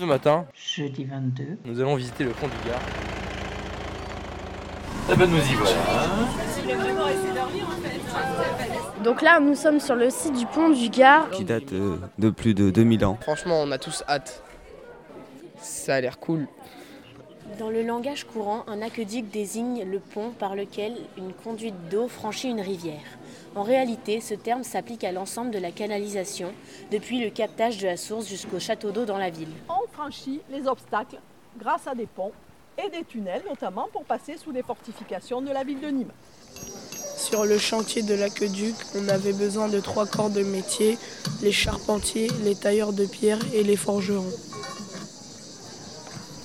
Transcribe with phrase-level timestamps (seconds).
[0.00, 1.58] ce matin Jeudi 22.
[1.66, 2.80] Nous allons visiter le pont du Gard.
[5.12, 5.76] Eh ben nous y voilà.
[9.04, 11.28] Donc là, nous sommes sur le site du pont du Gard.
[11.30, 13.18] qui date euh, de plus de 2000 ans.
[13.20, 14.42] Franchement, on a tous hâte.
[15.58, 16.48] Ça a l'air cool.
[17.58, 22.48] Dans le langage courant, un aqueduc désigne le pont par lequel une conduite d'eau franchit
[22.48, 23.02] une rivière.
[23.56, 26.52] En réalité, ce terme s'applique à l'ensemble de la canalisation,
[26.92, 29.48] depuis le captage de la source jusqu'au château d'eau dans la ville.
[29.92, 31.20] Franchit les obstacles
[31.58, 32.32] grâce à des ponts
[32.82, 36.12] et des tunnels, notamment pour passer sous les fortifications de la ville de Nîmes.
[37.16, 40.98] Sur le chantier de l'aqueduc, on avait besoin de trois corps de métier,
[41.42, 44.32] les charpentiers, les tailleurs de pierre et les forgerons.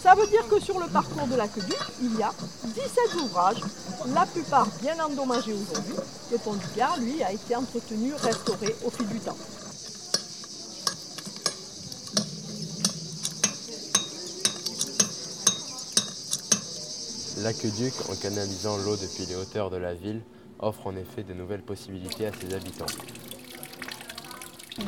[0.04, 2.32] Ça veut dire que sur le parcours de l'aqueduc, il y a
[2.64, 3.62] 17 ouvrages,
[4.14, 5.96] la plupart bien endommagés aujourd'hui.
[6.32, 9.38] Le pont du Gard, lui, a été entretenu, restauré au fil du temps.
[17.44, 20.22] L'aqueduc, en canalisant l'eau depuis les hauteurs de la ville,
[20.60, 22.86] offre en effet de nouvelles possibilités à ses habitants.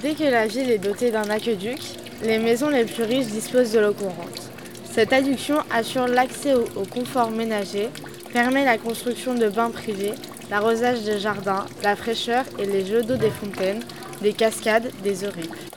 [0.02, 1.80] Dès que la ville est dotée d'un aqueduc,
[2.24, 4.52] les maisons les plus riches disposent de l'eau courante.
[4.90, 7.90] Cette adduction assure l'accès au, confort ménager,
[8.32, 10.14] permet la construction de bains privés,
[10.50, 13.84] l'arrosage des jardins, la fraîcheur et les jeux d'eau des fontaines,
[14.22, 15.77] des cascades, des eaux-rives.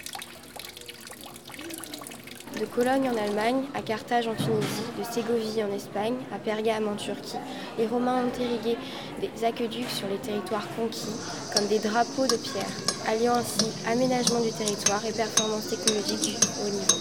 [2.60, 6.94] De Cologne en Allemagne à Carthage en Tunisie, de Ségovie en Espagne à Pergame en
[6.94, 7.38] Turquie,
[7.78, 8.76] les Romains ont irrigué
[9.18, 11.08] des aqueducs sur les territoires conquis
[11.56, 12.68] comme des drapeaux de pierre,
[13.08, 16.96] alliant ainsi aménagement du territoire et performance technologique du haut niveau.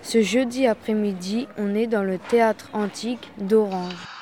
[0.00, 4.19] Ce jeudi après-midi, on est dans le théâtre antique d'Orange.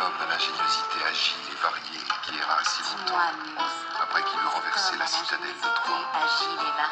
[0.00, 3.18] Homme à l'ingéniosité agile et variée qui erra si longtemps,
[3.98, 6.06] après qu'il eut renversé la citadelle de Troie,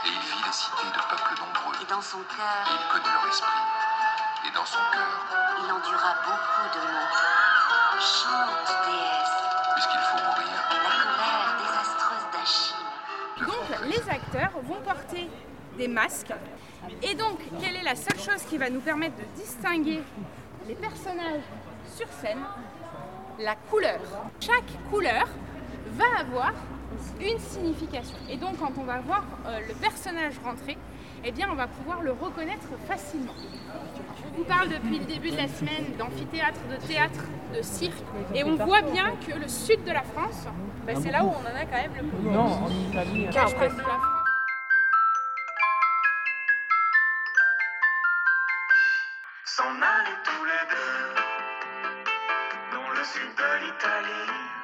[0.04, 3.12] et il vit les cités de peuples nombreux, Et dans son cœur, et il connut
[3.14, 3.62] leur esprit,
[4.46, 5.12] et dans son cœur,
[5.62, 7.12] il endura beaucoup de maux.
[8.02, 9.36] Chante, déesse,
[9.74, 12.86] puisqu'il faut mourir, la colère désastreuse d'Achille.
[13.46, 15.30] Donc les acteurs vont porter
[15.78, 16.34] des masques.
[17.02, 20.02] Et donc, quelle est la seule chose qui va nous permettre de distinguer
[20.66, 21.42] les personnages
[21.94, 22.38] sur scène
[23.38, 24.00] La couleur.
[24.40, 25.26] Chaque couleur
[25.92, 26.52] va avoir
[27.20, 28.16] une signification.
[28.28, 30.76] Et donc, quand on va voir euh, le personnage rentrer,
[31.24, 33.32] eh bien, on va pouvoir le reconnaître facilement.
[34.18, 37.24] Je vous parle depuis le début de la semaine d'amphithéâtre, de théâtre,
[37.56, 38.02] de cirque.
[38.34, 40.46] Et on voit bien que le sud de la France,
[40.86, 42.30] bah, c'est là où on en a quand même le plus.
[42.30, 43.28] Non, en Italie.
[43.32, 44.12] Cache presque la France.
[49.44, 51.25] S'en allaient tous les deux
[53.06, 54.55] dans le sud de l'Italie.